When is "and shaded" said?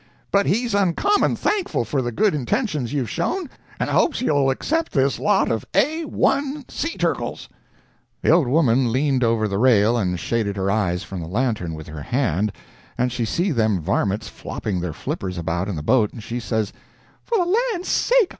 9.97-10.57